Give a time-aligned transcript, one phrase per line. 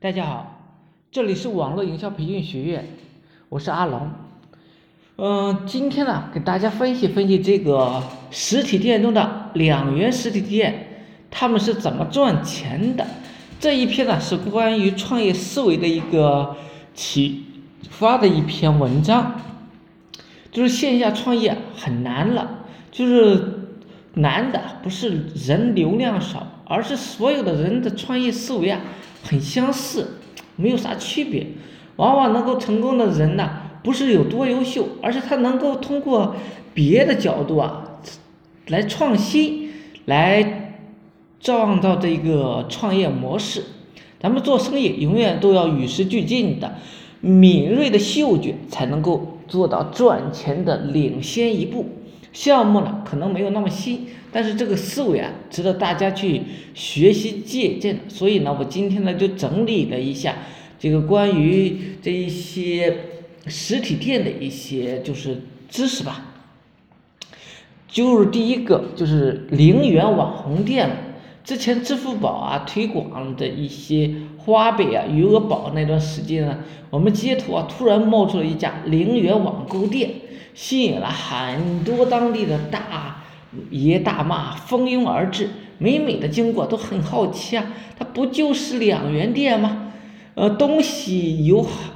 [0.00, 0.60] 大家好，
[1.10, 2.86] 这里是网络营销培训学院，
[3.48, 4.12] 我是阿龙。
[5.16, 13.04] 嗯，今天呢，给大家分析分析这个实体店中的两元实体店，他们是怎么赚钱的。
[13.58, 16.54] 这一篇呢，是关于创业思维的一个
[16.94, 17.46] 启
[17.90, 19.40] 发的一篇文章。
[20.52, 22.60] 就是线下创业很难了，
[22.92, 23.66] 就是
[24.14, 28.80] 难的不是人流量少，而是所有的人的创业思维啊。
[29.20, 30.18] 很相似，
[30.54, 31.44] 没有啥区别。
[31.96, 33.50] 往往能够成功的人呢，
[33.82, 36.36] 不是有多优秀，而是他能够通过
[36.72, 37.98] 别的角度啊，
[38.68, 39.70] 来创新，
[40.04, 40.76] 来
[41.40, 43.64] 创造这个创业模式。
[44.20, 46.76] 咱们做生意永远都要与时俱进的，
[47.20, 51.86] 敏锐的嗅觉才能够做到赚钱的领先一步。
[52.38, 54.06] 项目呢，可能没有那么新。
[54.30, 56.40] 但是这个思维啊，值得大家去
[56.72, 57.98] 学习借鉴。
[58.06, 60.36] 所以呢，我今天呢就整理了一下
[60.78, 62.96] 这个关于这一些
[63.48, 66.26] 实体店的一些就是知识吧。
[67.88, 70.88] 就是第一个就是零元网红店。
[71.48, 76.58] 之前支付宝啊推广的一些花呗啊、余额宝那段时间呢，
[76.90, 80.10] 我们街头啊突然冒出了一家零元网购店，
[80.52, 83.24] 吸引了很多当地的大。
[83.70, 89.92] 爷大妈蜂拥而至，每每的经过都很好奇啊，它不就是两元店吗？
[90.34, 91.94] 呃，东西有好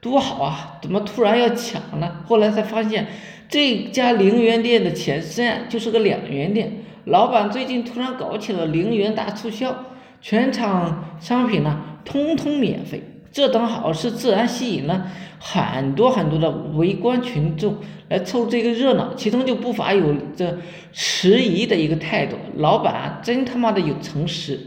[0.00, 2.22] 多好啊，怎么突然要抢呢？
[2.26, 3.06] 后来才发现，
[3.50, 9.74] 这家零元店的前身啊就是个两元店，老板最近突然搞起了零元大促销，
[10.20, 13.02] 全场商品呢通通免费。
[13.32, 15.06] 这等好事自然吸引了
[15.38, 17.76] 很多很多的围观群众
[18.08, 20.58] 来凑这个热闹，其中就不乏有着
[20.92, 22.36] 迟疑的一个态度。
[22.56, 24.58] 老板真他妈的有诚实，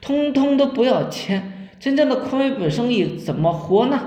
[0.00, 4.00] 通通都不要钱，真正的亏本生意怎么活呢？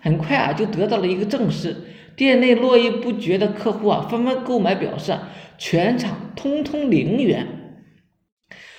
[0.00, 1.76] 很快啊，就得到了一个证实。
[2.22, 5.18] 店内络绎不绝的客户啊，纷纷购买，表示
[5.58, 7.48] 全场通通零元。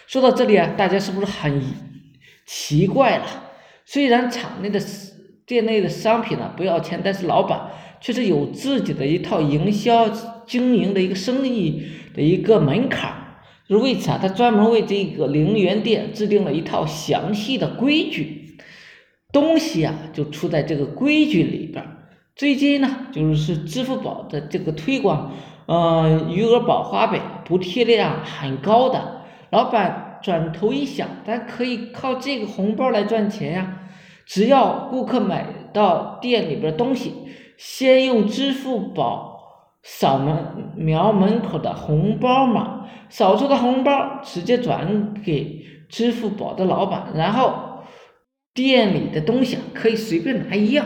[0.08, 1.62] 说到这里啊，大家是不是很
[2.46, 3.52] 奇怪了？
[3.84, 4.82] 虽然场内的
[5.46, 7.70] 店内的商品呢不要钱，但是老板
[8.00, 10.08] 却是有自己的一套营销
[10.48, 11.84] 经营的一个生意
[12.16, 13.18] 的一个门槛儿。
[13.68, 18.56] 就为此啊，他专门为这个零元店制定了一套详细的规矩。
[19.34, 22.03] 东西啊就出在这个规矩里边儿。
[22.36, 25.32] 最近呢，就是支付宝的这个推广，
[25.68, 30.10] 嗯，余额宝花呗补贴量很高的，老板。
[30.24, 33.80] 转头一想，咱可以靠这个红包来赚钱呀！
[34.26, 37.14] 只要顾客买到店里边东西，
[37.58, 39.38] 先用支付宝
[39.84, 47.84] 扫门描门口的红包码，扫出的红包直接转给支付宝的老板，然后
[48.54, 50.86] 店里的东西可以随便拿一样。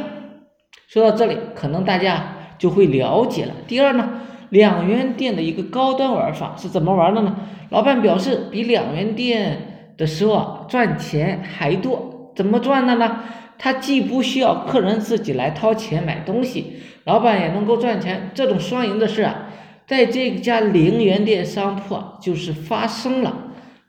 [0.87, 3.51] 说到这里，可能大家就会了解了。
[3.67, 4.09] 第二呢？
[4.49, 7.35] 两元店的一个高端玩法是怎么玩的呢？
[7.69, 12.31] 老板表示，比两元店的时候赚钱还多。
[12.33, 13.19] 怎么赚的呢？
[13.57, 18.31] 他既不需要客人自己来掏钱买东西，老板也能够赚钱。
[18.33, 19.47] 这种双赢的事啊，
[19.85, 23.35] 在这家零元店商铺就是发生了。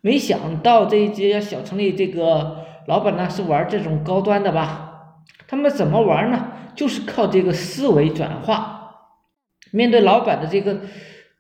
[0.01, 4.98] 没想到这一家小城里，这个老板呢是玩这种高端的吧？
[5.49, 6.53] 他们怎么玩呢？
[6.77, 8.77] 就是靠这个思维转化。
[9.73, 10.83] 面对老板的这个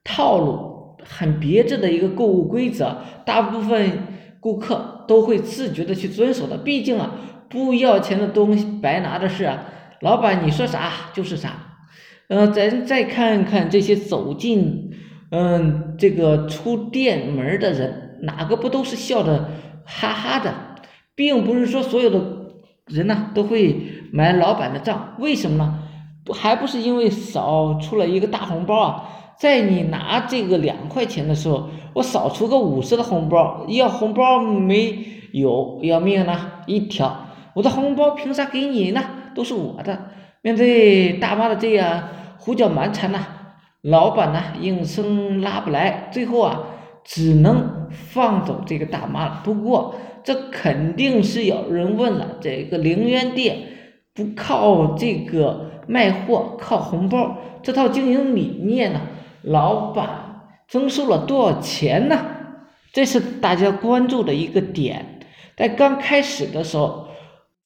[0.02, 4.08] 套路，很别致的一个购物规则，大部分
[4.40, 6.58] 顾客都会自觉的去遵守的。
[6.58, 7.14] 毕竟啊，
[7.48, 9.64] 不要钱的东西白拿的事啊，
[10.00, 11.76] 老板你说啥就是啥。
[12.28, 14.90] 嗯，咱再看看这些走进
[15.30, 19.50] 嗯这个出店门的人，哪个不都是笑着
[19.84, 20.54] 哈哈的？
[21.14, 22.20] 并不是说所有的
[22.86, 25.78] 人呢都会买老板的账，为什么呢？
[26.34, 29.08] 还不是因为少出了一个大红包啊！
[29.38, 34.98] 在你拿这个两块钱的时候，我少出个五十的红包，要红包没
[35.32, 36.36] 有要命呢
[36.66, 37.16] 一条，
[37.54, 39.02] 我的红包凭啥给你呢？
[39.34, 39.98] 都是我的。
[40.42, 42.02] 面对大妈的这样
[42.36, 43.18] 胡搅蛮缠呢，
[43.82, 46.60] 老板呢硬生拉不来，最后啊
[47.04, 49.40] 只能放走这个大妈了。
[49.44, 53.56] 不过这肯定是有人问了，这个零元店
[54.18, 55.66] 不靠这个。
[55.90, 59.00] 卖货靠红包，这套经营理念呢？
[59.40, 62.26] 老板增收了多少钱呢？
[62.92, 65.20] 这是大家关注的一个点。
[65.56, 67.08] 在刚开始的时候，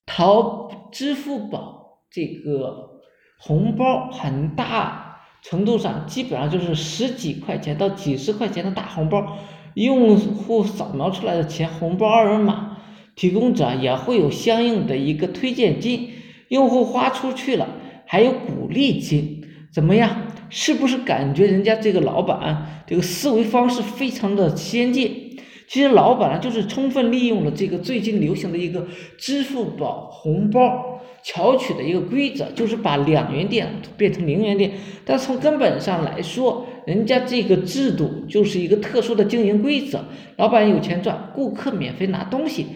[0.06, 3.00] 淘支付宝这个
[3.40, 9.36] 红包很大程度上基本上就是十几块钱到几十块钱的大红包，
[9.74, 12.76] 用户扫描出来的钱，红包二维码
[13.16, 16.08] 提供者也会有相应的一个推荐金，
[16.52, 17.66] 用户花出去了
[18.04, 20.26] 还有鼓励金，怎么样？
[20.50, 25.38] 是不是感觉人家这个老板这个思维方式非常的先进？
[25.66, 33.66] 其实老板呢，就是充分利用了这个最近流行的一个支付宝红包巧取的一个规则，就是把两元店
[33.96, 34.72] 变成零元店。
[35.06, 40.04] 但从根本上来说，人家这个制度就是一个特殊的经营规则，
[40.36, 42.66] 老板有钱赚，顾客免费拿东西，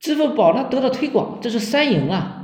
[0.00, 2.35] 支付宝呢得到推广，这是三赢啊。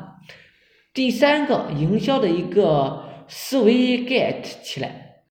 [0.94, 5.22] 第三个营销的一个思维 get 起来。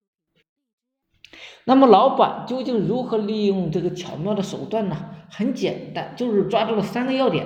[1.65, 4.97] 那么老板究竟如何利用这个巧妙的手段呢？
[5.29, 7.45] 很简单，就是抓住了三个要点。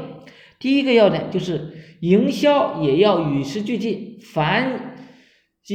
[0.57, 4.95] 第一个要点就是营销也要与时俱进，凡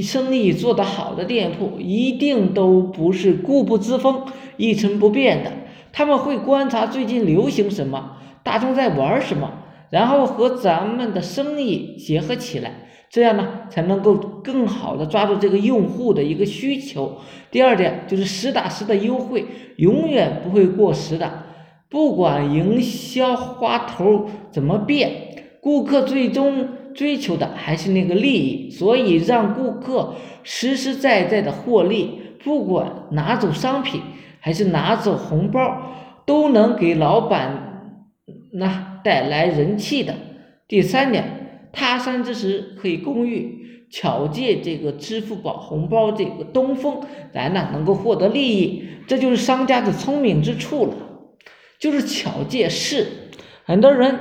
[0.03, 4.27] 生意做得好的店铺，一定都不是固步自封、
[4.57, 5.53] 一成不变的。
[5.93, 9.60] 他们会观察最近流行什么，大众在玩什么，
[9.91, 12.87] 然后和咱们的生意结合起来。
[13.11, 17.19] 这样呢，才能够更好的抓住这个用户的一个需求。
[17.51, 19.45] 第二点就是实打实的优惠，
[19.79, 21.43] 永远不会过时的。
[21.89, 25.11] 不管营销花头怎么变，
[25.61, 28.71] 顾客最终追求的还是那个利益。
[28.71, 30.15] 所以让顾客
[30.45, 34.01] 实实在在的获利，不管拿走商品
[34.39, 35.61] 还是拿走红包，
[36.25, 37.99] 都能给老板
[38.53, 40.15] 那带来人气的。
[40.67, 41.37] 第三点。
[41.73, 47.01] 他山之石可以攻玉，巧借这个支付宝红包这个东风，
[47.33, 50.95] 咱呢能够获得利益，这就是商家的聪明之处了，
[51.79, 53.07] 就是巧借势。
[53.63, 54.19] 很多人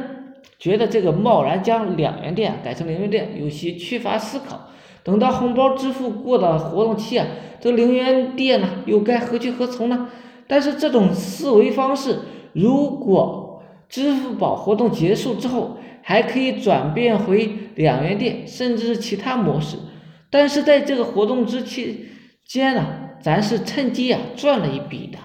[0.60, 4.70] 觉得这个贸然将两元店改成零元店，有些缺乏思考。
[5.04, 7.26] 等到红包支付过的活动期啊，
[7.60, 10.08] 这零元店呢又该何去何从呢？
[10.46, 12.20] 但是这种思维方式，
[12.54, 13.49] 如果
[13.90, 19.78] 支付宝活动结束之后，还可以转变回两元店，甚至是其他模式，
[20.30, 22.08] 但是在这个活动之期
[22.46, 22.86] 间呢，
[23.22, 25.18] 咱是趁机啊赚了一笔的。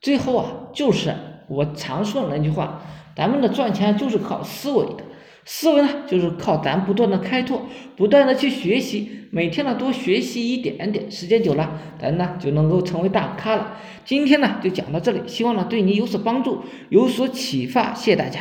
[0.00, 1.14] 最后啊，就是
[1.48, 2.82] 我常说的那句话，
[3.16, 5.04] 咱们的赚钱就是靠思维的，
[5.50, 7.62] 思维呢就是靠咱不断的开拓，
[7.96, 13.78] 不断的去学习，每天呢多学习一点点，时间久了，咱呢就能够成为大咖了。
[14.04, 18.40] 今天呢就讲到这里，希望呢对你有所帮助，有所启发，谢谢大家。